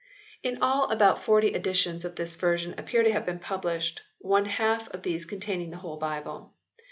In 0.41 0.63
all 0.63 0.89
about 0.89 1.21
forty 1.21 1.49
editions 1.53 2.03
of 2.03 2.15
this 2.15 2.33
version 2.33 2.73
appear 2.75 3.03
to 3.03 3.11
have 3.11 3.23
been 3.23 3.37
published, 3.37 4.01
one 4.17 4.45
half 4.45 4.89
of 4.89 5.03
these 5.03 5.25
containing 5.25 5.69
the 5.69 5.77
whole 5.77 5.97
Bible. 5.97 6.55